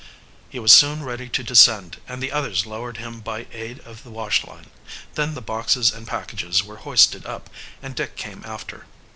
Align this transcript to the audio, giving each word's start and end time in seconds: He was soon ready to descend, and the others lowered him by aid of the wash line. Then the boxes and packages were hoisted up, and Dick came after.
He 0.49 0.57
was 0.57 0.73
soon 0.73 1.03
ready 1.03 1.29
to 1.29 1.43
descend, 1.43 1.97
and 2.07 2.23
the 2.23 2.31
others 2.31 2.65
lowered 2.65 2.97
him 2.97 3.19
by 3.19 3.45
aid 3.53 3.81
of 3.81 4.01
the 4.03 4.09
wash 4.09 4.43
line. 4.43 4.71
Then 5.13 5.35
the 5.35 5.43
boxes 5.43 5.93
and 5.93 6.07
packages 6.07 6.63
were 6.63 6.77
hoisted 6.77 7.23
up, 7.23 7.51
and 7.83 7.93
Dick 7.93 8.15
came 8.15 8.41
after. 8.43 8.87